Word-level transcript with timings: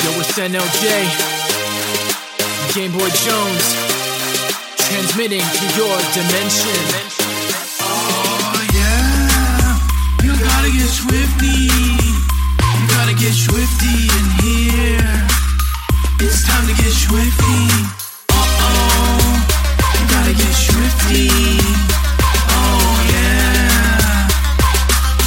Yo, 0.00 0.10
it's 0.20 0.32
NLJ, 0.38 0.88
Gameboyjones, 2.72 3.66
transmitting 4.88 5.44
to 5.44 5.64
your 5.76 5.96
dimension. 6.16 6.80
Oh 7.80 8.56
yeah, 8.72 9.76
you 10.24 10.32
gotta 10.32 10.72
get 10.72 10.88
swifty. 10.88 11.68
You 11.68 12.88
gotta 12.88 13.12
get 13.12 13.34
swifty 13.36 14.08
in 14.16 14.26
here. 14.40 15.28
It's 16.24 16.40
time 16.48 16.66
to 16.66 16.72
get 16.72 16.92
swifty. 16.92 17.60
Uh 18.32 18.64
oh, 18.64 19.44
you 19.92 20.04
gotta 20.08 20.32
get 20.32 20.54
swifty. 20.56 21.28
Oh 22.48 22.96
yeah, 23.12 24.26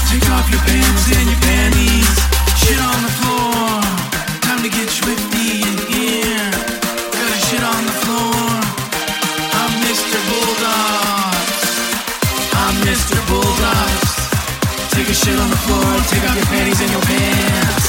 take 0.10 0.26
off 0.32 0.50
your 0.50 0.60
pants 0.66 1.06
and 1.16 1.30
your 1.30 1.40
panties. 1.40 2.18
Shit 2.58 2.80
on 2.82 3.04
the 3.04 3.10
floor. 3.10 3.25
Shit 15.26 15.42
on 15.42 15.50
the 15.50 15.58
floor, 15.66 15.90
take 16.06 16.22
off 16.22 16.38
your 16.38 16.46
panties 16.54 16.78
and 16.86 16.92
your 16.94 17.02
pants. 17.02 17.88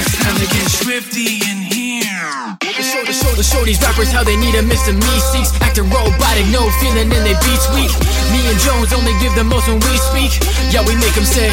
It's 0.00 0.16
time 0.16 0.36
to 0.40 0.48
get 0.48 0.64
swifty 0.64 1.44
in 1.44 1.60
here. 1.60 2.56
Show, 2.80 3.04
the 3.04 3.12
show, 3.12 3.32
the 3.36 3.44
show 3.44 3.62
these 3.68 3.80
rappers 3.84 4.08
how 4.08 4.24
they 4.24 4.36
need 4.36 4.54
a 4.56 4.64
Mr. 4.64 4.96
Me 4.96 5.14
seeks. 5.28 5.52
Acting 5.60 5.92
robotic, 5.92 6.48
no 6.48 6.64
feeling 6.80 7.12
in 7.12 7.20
their 7.20 7.36
beats 7.44 7.68
weak. 7.76 7.92
Me 8.32 8.40
and 8.48 8.58
Jones 8.64 8.96
only 8.96 9.12
give 9.20 9.36
the 9.36 9.44
most 9.44 9.68
when 9.68 9.76
we 9.76 9.92
speak. 10.08 10.32
Yeah, 10.72 10.80
we 10.88 10.96
make 10.96 11.12
them 11.12 11.28
say. 11.28 11.52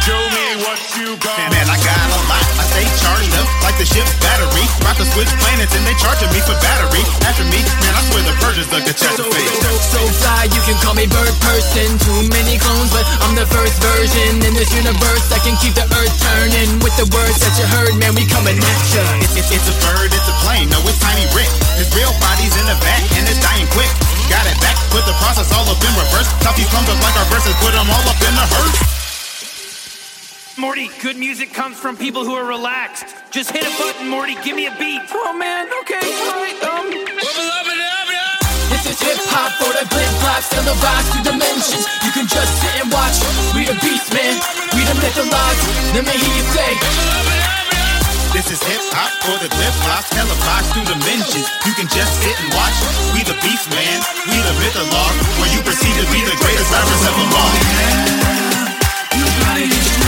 Show 0.00 0.22
me 0.32 0.46
what 0.64 0.80
you 0.96 1.20
got. 1.20 1.36
Man, 1.52 1.68
I 1.68 1.76
got 1.76 2.08
a 2.08 2.20
lot. 2.28 2.33
Stay 2.74 2.90
charged 2.98 3.30
up 3.38 3.46
like 3.62 3.78
the 3.78 3.86
ship's 3.86 4.18
battery. 4.18 4.66
About 4.82 4.98
to 4.98 5.06
switch 5.06 5.30
planets 5.38 5.78
and 5.78 5.86
they 5.86 5.94
charging 5.94 6.26
me 6.34 6.42
for 6.42 6.58
battery. 6.58 7.06
After 7.22 7.46
me, 7.46 7.62
man, 7.62 7.94
I 7.94 8.02
swear 8.10 8.26
the 8.26 8.34
Persians 8.42 8.66
look 8.74 8.82
at 8.82 8.98
So, 8.98 9.14
so, 9.14 9.70
so 9.78 10.00
fly, 10.18 10.50
you 10.50 10.58
can 10.66 10.74
call 10.82 10.98
me 10.98 11.06
Birdperson. 11.06 11.94
Too 12.02 12.26
many 12.34 12.58
clones, 12.58 12.90
but 12.90 13.06
I'm 13.22 13.38
the 13.38 13.46
first 13.46 13.78
version 13.78 14.42
in 14.42 14.58
this 14.58 14.74
universe. 14.74 15.30
I 15.30 15.38
can 15.46 15.54
keep 15.62 15.78
the 15.78 15.86
earth 15.86 16.18
turning 16.18 16.82
with 16.82 16.98
the 16.98 17.06
words 17.14 17.38
that 17.46 17.54
you 17.54 17.66
heard, 17.70 17.94
man. 17.94 18.18
We 18.18 18.26
coming 18.26 18.58
at 18.58 18.82
ya. 18.90 19.06
It's, 19.22 19.38
it's, 19.38 19.54
it's 19.54 19.70
a 19.70 19.76
bird, 19.78 20.10
it's 20.10 20.26
a 20.26 20.34
plane. 20.42 20.66
No, 20.66 20.82
it's 20.90 20.98
tiny 20.98 21.30
Rick. 21.30 21.54
His 21.78 21.86
real 21.94 22.10
body's 22.18 22.58
in 22.58 22.66
the 22.66 22.74
back 22.82 23.06
and 23.14 23.22
it's 23.30 23.38
dying 23.38 23.70
quick. 23.70 23.90
Got 24.26 24.50
it 24.50 24.58
back, 24.58 24.74
put 24.90 25.06
the 25.06 25.14
process 25.22 25.46
all 25.54 25.62
up 25.70 25.78
in 25.78 25.94
reverse. 25.94 26.26
Top 26.42 26.58
these 26.58 26.66
plums 26.74 26.90
up 26.90 26.98
like 26.98 27.14
our 27.22 27.28
verses, 27.30 27.54
put 27.62 27.70
them 27.70 27.86
all 27.86 28.02
up 28.10 28.18
in 28.18 28.34
the 28.34 28.46
hearse. 28.50 29.03
Morty, 30.54 30.86
good 31.02 31.18
music 31.18 31.50
comes 31.50 31.74
from 31.74 31.98
people 31.98 32.22
who 32.22 32.30
are 32.30 32.46
relaxed. 32.46 33.10
Just 33.34 33.50
hit 33.50 33.66
a 33.66 33.72
button, 33.74 34.06
Morty. 34.06 34.38
Give 34.46 34.54
me 34.54 34.70
a 34.70 34.74
beat. 34.78 35.02
Oh 35.10 35.34
man, 35.34 35.66
okay, 35.82 35.98
alright, 35.98 36.54
um. 36.62 36.94
This 38.70 38.86
is 38.86 38.94
hip 39.02 39.18
hop 39.34 39.50
for 39.58 39.66
the 39.74 39.82
blip 39.90 40.12
flops, 40.22 40.46
televised 40.54 41.10
through 41.10 41.26
dimensions. 41.26 41.90
You 42.06 42.14
can 42.14 42.30
just 42.30 42.54
sit 42.62 42.70
and 42.78 42.86
watch. 42.94 43.18
We 43.58 43.66
the 43.66 43.74
beast, 43.82 44.14
man. 44.14 44.38
We 44.78 44.86
the 44.86 44.94
mythologs. 45.02 45.62
Let 45.90 46.06
me 46.06 46.14
hear 46.22 46.34
you 46.38 46.46
say. 46.54 46.70
This 48.30 48.54
is 48.54 48.62
hip 48.62 48.82
hop 48.94 49.10
for 49.26 49.34
the 49.42 49.50
flip 49.50 49.74
flops, 49.82 50.06
televised 50.14 50.70
through 50.70 50.86
dimensions. 50.86 51.50
You 51.66 51.74
can 51.74 51.90
just 51.90 52.14
sit 52.22 52.36
and 52.38 52.54
watch. 52.54 52.78
We 53.10 53.26
the 53.26 53.34
beast, 53.42 53.74
man. 53.74 53.98
We 54.30 54.38
the 54.38 54.54
mythologue, 54.62 55.18
where 55.42 55.50
you 55.50 55.66
proceed 55.66 55.98
to 55.98 56.06
be 56.14 56.22
the 56.22 56.38
greatest 56.38 56.70
rappers 56.70 57.02
ever 57.10 57.26
born. 57.26 57.58
You 59.18 59.26
gotta 59.42 59.66
get 59.66 60.03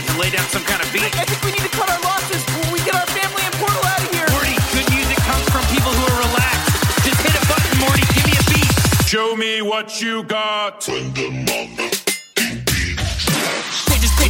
those 0.00 0.08
keyboards 0.08 0.10
and 0.10 0.18
lay 0.18 0.30
down 0.30 0.46
some 0.48 0.62
kind 0.64 0.82
of 0.82 0.92
beat? 0.92 1.02
I 1.02 1.24
think 1.24 1.42
we 1.44 1.52
need 1.52 1.62
to 1.62 1.76
cut 1.76 1.90
our 1.90 2.00
losses. 2.00 2.44
We 2.72 2.78
get 2.80 2.94
our 2.94 3.06
family 3.06 3.42
and 3.44 3.54
Portal 3.54 3.84
out 3.84 4.00
of 4.00 4.10
here. 4.10 4.26
Morty, 4.32 4.56
good 4.72 4.88
music 4.92 5.18
comes 5.18 5.44
from 5.50 5.64
people 5.74 5.92
who 5.92 6.04
are 6.12 6.18
relaxed. 6.28 7.04
Just 7.04 7.20
hit 7.20 7.34
a 7.36 7.44
button, 7.48 7.78
Morty. 7.80 8.04
Give 8.14 8.26
me 8.26 8.34
a 8.36 8.44
beat. 8.50 8.72
Show 9.06 9.36
me 9.36 9.62
what 9.62 10.00
you 10.00 10.22
got. 10.24 10.80
They 10.86 11.10
just, 11.12 11.76
they 11.76 11.99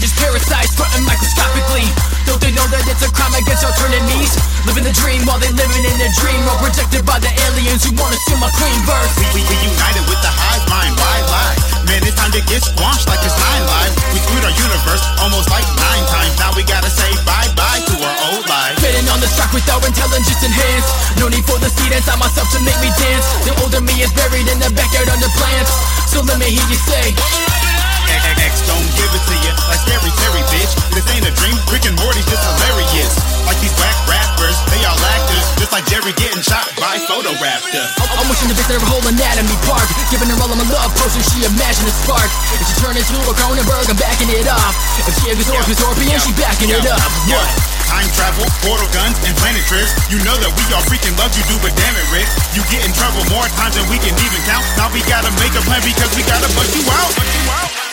just 0.01 0.17
parasites, 0.17 0.73
frontin' 0.75 1.05
microscopically. 1.05 1.85
Don't 2.25 2.41
they 2.41 2.51
know 2.57 2.65
that 2.73 2.89
it's 2.89 3.05
a 3.05 3.13
crime 3.13 3.37
against 3.37 3.63
alternities? 3.63 4.33
Living 4.65 4.89
the 4.89 4.97
dream 4.97 5.21
while 5.29 5.37
they're 5.37 5.53
living 5.53 5.85
in 5.85 5.97
their 6.01 6.11
dream. 6.17 6.41
Or 6.49 6.57
protected 6.65 7.05
by 7.05 7.21
the 7.21 7.31
aliens 7.53 7.85
who 7.85 7.93
wanna 8.01 8.17
steal 8.25 8.41
my 8.41 8.49
clean 8.57 8.81
verse. 8.89 9.13
We, 9.21 9.29
we, 9.37 9.41
we 9.45 9.57
united 9.61 10.05
with 10.09 10.19
the 10.25 10.33
hive 10.33 10.65
mind, 10.73 10.97
why 10.97 11.21
lie? 11.29 11.57
Man, 11.85 12.01
it's 12.09 12.17
time 12.17 12.33
to 12.33 12.41
get 12.49 12.65
squashed 12.65 13.13
like 13.13 13.21
it's 13.21 13.37
nine 13.37 13.65
lives. 13.69 13.95
We 14.17 14.19
screwed 14.25 14.45
our 14.49 14.57
universe 14.57 15.05
almost 15.21 15.53
like 15.53 15.69
nine 15.77 16.05
times. 16.09 16.33
Now 16.41 16.51
we 16.57 16.65
gotta 16.65 16.89
say 16.89 17.11
bye 17.29 17.51
bye 17.53 17.85
to 17.85 17.95
our 18.01 18.17
old 18.33 18.45
life. 18.49 18.81
Fitting 18.81 19.05
on 19.13 19.21
the 19.21 19.29
track 19.37 19.53
with 19.53 19.69
our 19.69 19.85
intelligence 19.85 20.41
enhanced. 20.41 20.91
No 21.21 21.29
need 21.29 21.45
for 21.45 21.61
the 21.61 21.69
seed 21.69 21.93
inside 21.93 22.17
myself 22.17 22.49
to 22.57 22.61
make 22.65 22.79
me 22.81 22.89
dance. 22.97 23.27
The 23.45 23.53
older 23.61 23.85
me 23.85 24.01
is 24.01 24.13
buried 24.17 24.49
in 24.49 24.63
the 24.65 24.73
backyard 24.73 25.13
under 25.13 25.29
plants. 25.37 25.73
So 26.09 26.25
let 26.25 26.41
me 26.41 26.49
hear 26.49 26.67
you 26.73 26.81
say. 26.89 27.70
X, 28.19 28.67
don't 28.67 28.89
give 28.99 29.11
it 29.15 29.25
to 29.29 29.37
you 29.47 29.53
like 29.71 29.81
scary 29.87 30.11
Terry, 30.19 30.43
bitch. 30.51 30.73
This 30.91 31.07
ain't 31.15 31.27
a 31.27 31.33
dream. 31.39 31.55
Rick 31.71 31.87
and 31.87 31.95
Morty's 32.03 32.27
just 32.27 32.43
hilarious. 32.43 33.15
Like 33.47 33.59
these 33.63 33.75
whack 33.79 33.95
rappers, 34.11 34.59
they 34.75 34.83
all 34.83 34.99
actors. 34.99 35.47
Just 35.63 35.71
like 35.71 35.87
Jerry 35.87 36.11
getting 36.19 36.43
shot 36.43 36.67
by 36.75 36.99
Photoraptor. 37.07 37.85
I'm 38.19 38.27
wishing 38.27 38.51
to 38.51 38.57
visit 38.59 38.83
her 38.83 38.87
whole 38.91 39.03
anatomy 39.07 39.55
park. 39.67 39.87
Giving 40.11 40.27
her 40.27 40.39
all 40.43 40.51
of 40.51 40.59
my 40.59 40.67
love 40.75 40.91
potions, 40.99 41.27
she 41.31 41.47
imagine 41.47 41.87
a 41.87 41.95
spark. 42.03 42.27
If 42.59 42.67
she 42.67 42.75
turn 42.83 42.99
into 42.99 43.15
a 43.31 43.35
Cronenberg, 43.39 43.87
I'm 43.87 43.99
backing 43.99 44.31
it 44.35 44.51
off. 44.51 44.75
If 45.07 45.15
she 45.23 45.31
a 45.31 45.35
Gazorp, 45.39 45.65
Gazorpian, 45.71 46.19
she 46.19 46.35
backing 46.35 46.75
it 46.75 46.83
up. 46.91 46.99
What? 47.31 47.47
Time 47.87 48.11
travel, 48.15 48.47
portal 48.63 48.87
guns, 48.95 49.19
and 49.27 49.35
planet 49.39 49.67
trips. 49.67 49.91
You 50.11 50.23
know 50.23 50.35
that 50.35 50.51
we 50.55 50.63
all 50.75 50.83
freaking 50.87 51.15
love 51.19 51.35
you, 51.35 51.43
do, 51.51 51.59
but 51.63 51.75
damn 51.75 51.95
it, 51.95 52.07
Rick. 52.15 52.27
You 52.55 52.63
get 52.71 52.87
in 52.87 52.95
trouble 52.95 53.23
more 53.35 53.47
times 53.59 53.75
than 53.75 53.87
we 53.91 53.99
can 53.99 54.15
even 54.15 54.41
count. 54.47 54.63
Now 54.79 54.91
we 54.95 55.03
gotta 55.11 55.31
make 55.43 55.55
a 55.59 55.63
plan 55.67 55.83
because 55.83 56.11
we 56.15 56.23
gotta 56.23 56.47
bust 56.55 56.75
you 56.75 56.87
out. 56.87 57.11
Bust 57.19 57.35
you 57.35 57.47
out. 57.51 57.90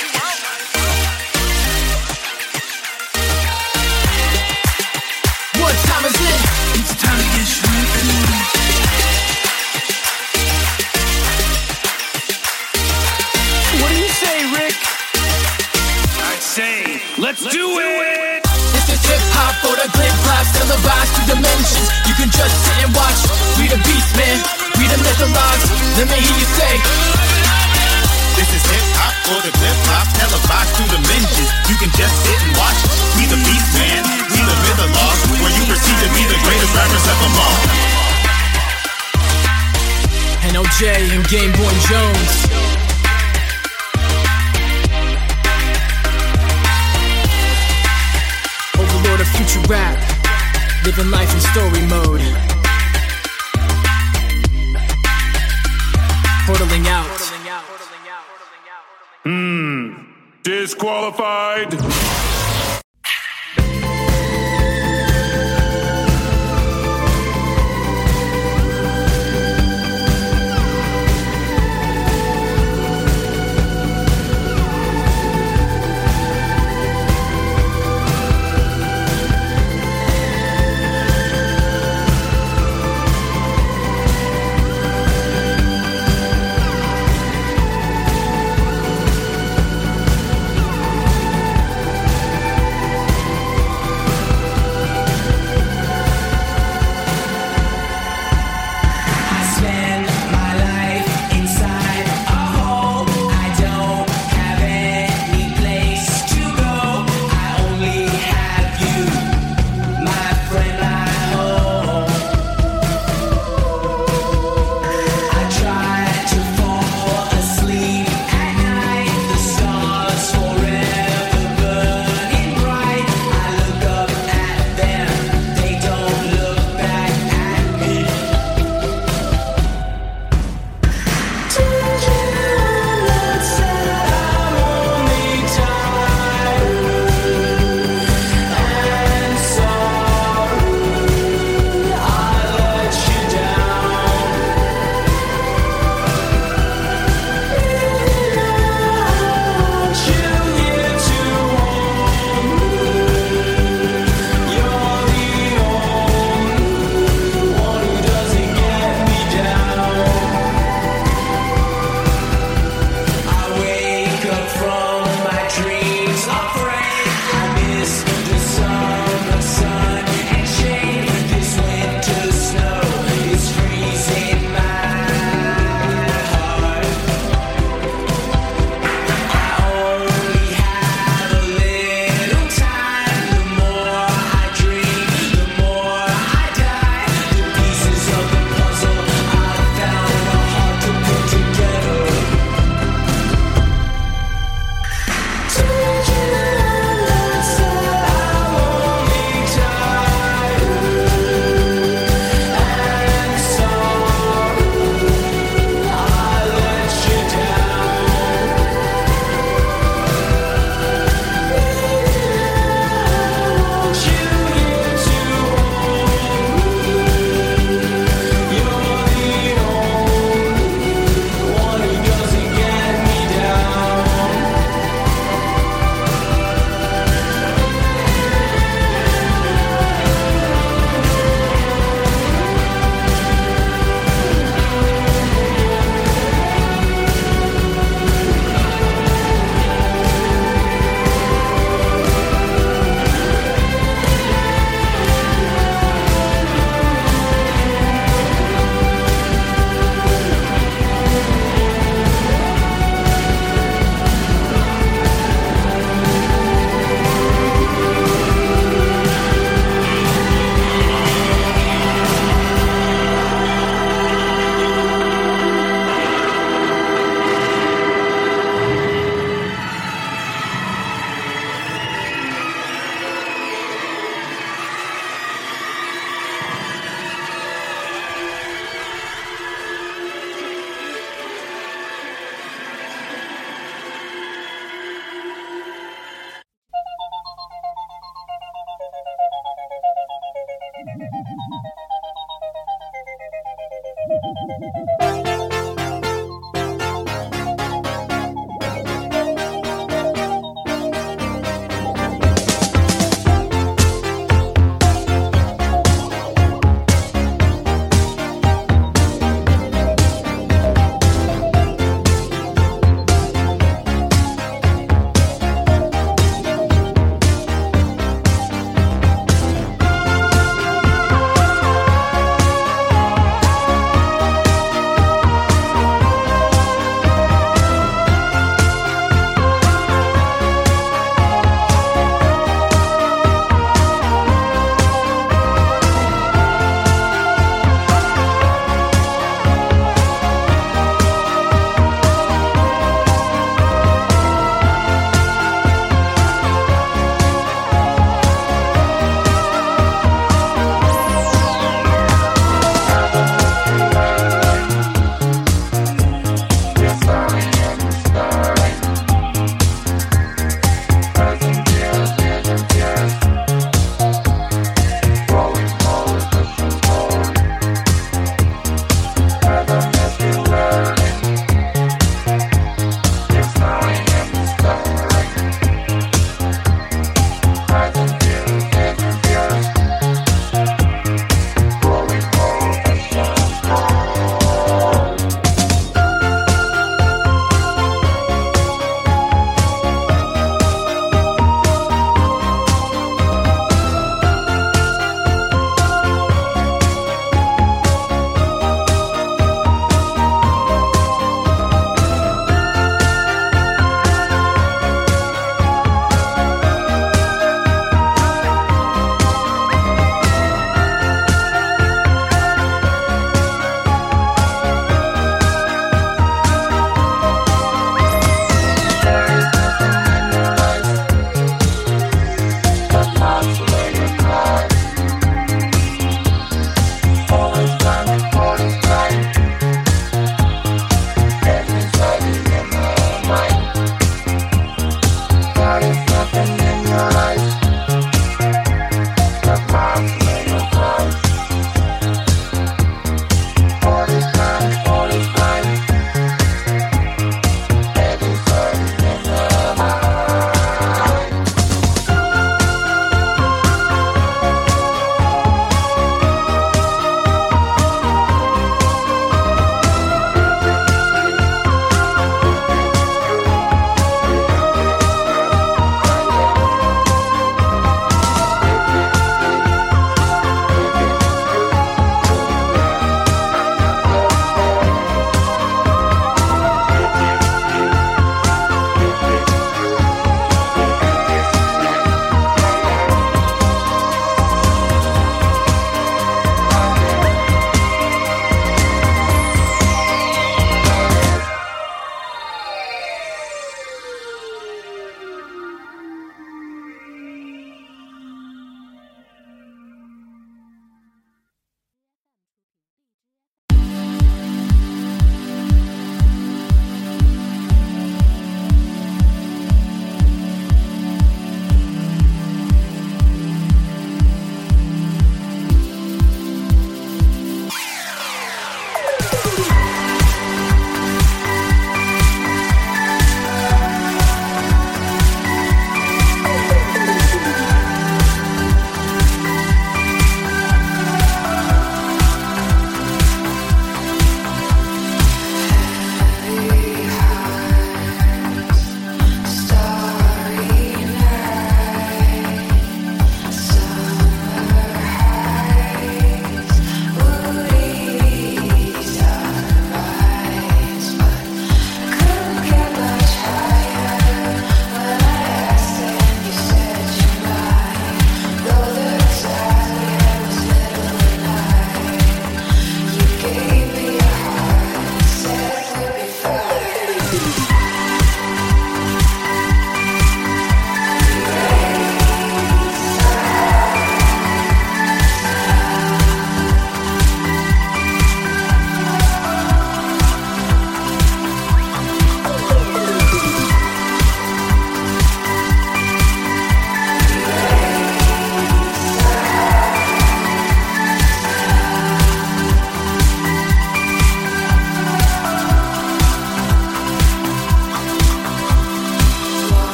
NOJ 40.78 40.86
and 41.10 41.28
Game 41.28 41.52
Boy 41.54 41.74
Jones. 41.90 42.46
Overlord 48.78 49.22
of 49.22 49.28
future 49.30 49.60
rap. 49.68 49.98
Living 50.86 51.10
life 51.10 51.34
in 51.34 51.42
story 51.42 51.82
mode. 51.88 52.22
Portaling 56.46 56.86
out. 56.86 57.10
Mmm, 59.26 60.06
Disqualified. 60.44 61.74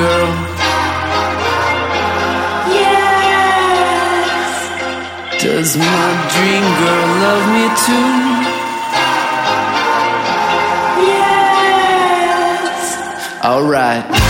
girl? 0.00 0.30
Yes. 2.80 4.24
Does 5.42 5.70
my 5.76 6.08
dream 6.32 6.64
girl 6.80 7.08
love 7.24 7.44
me 7.56 7.64
too? 7.84 8.10
Yes. 11.10 12.74
Alright. 13.44 14.29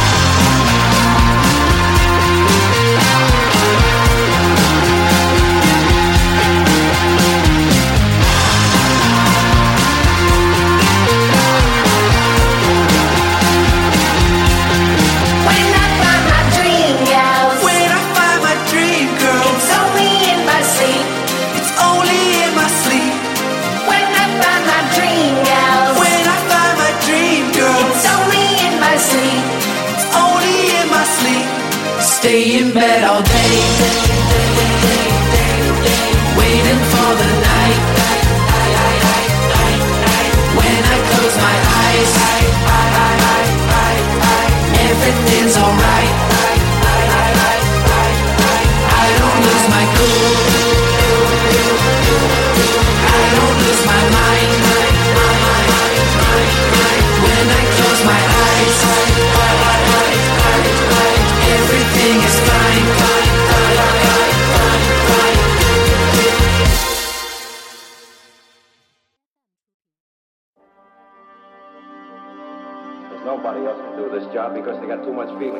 what's 75.20 75.38
feeling. 75.38 75.59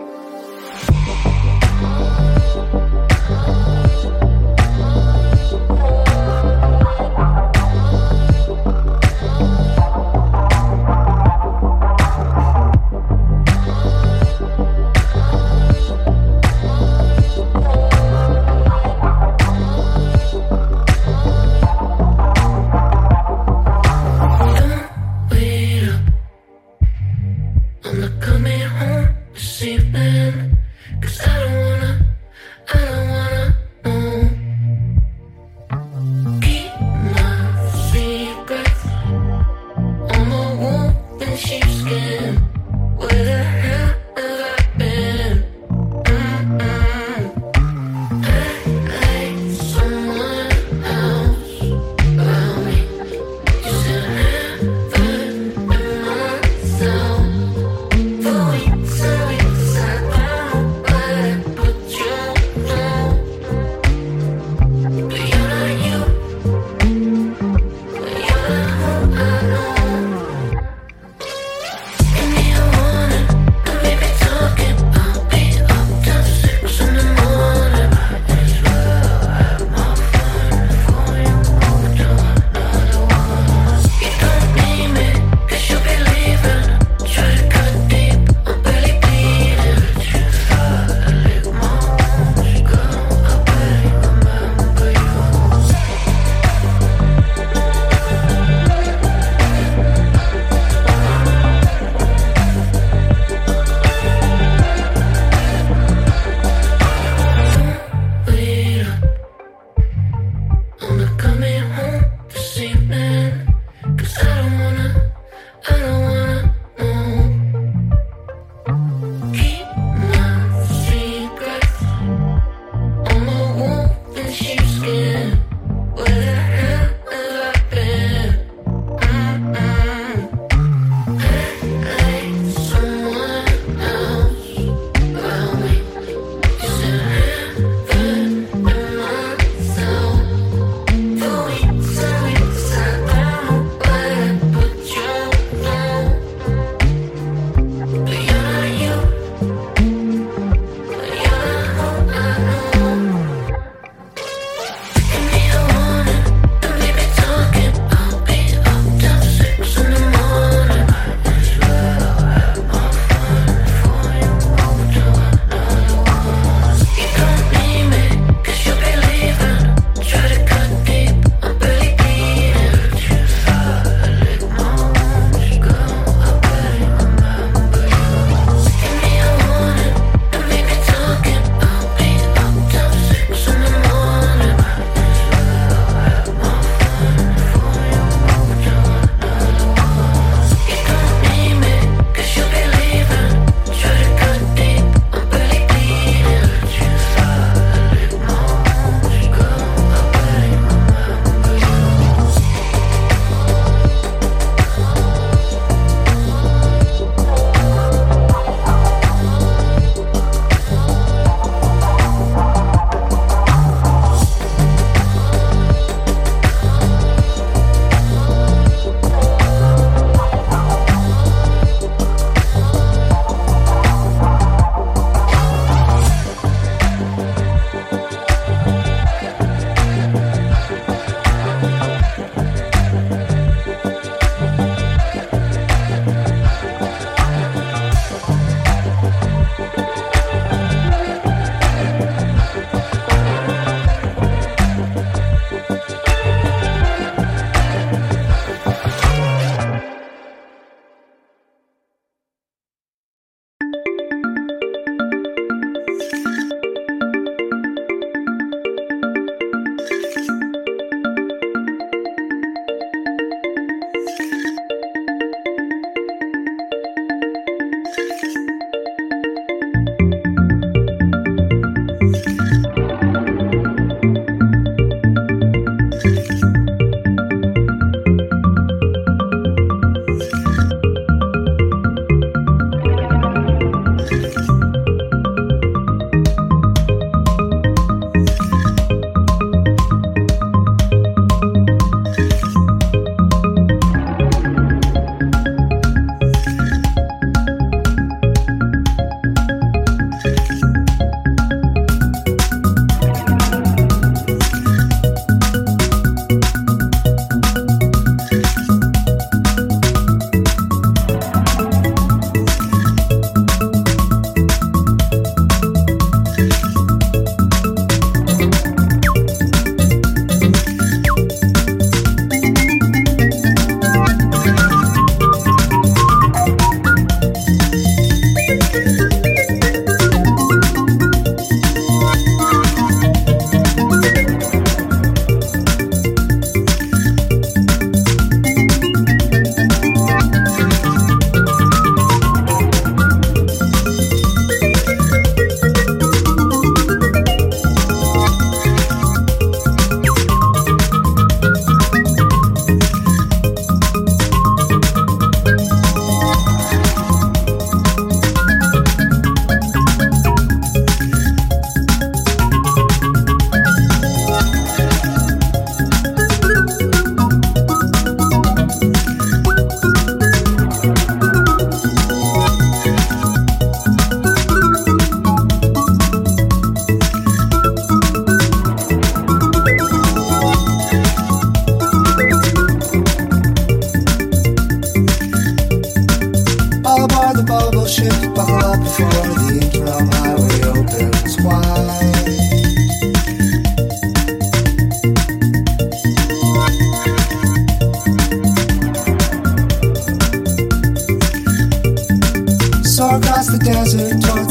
Talk 404.19 404.50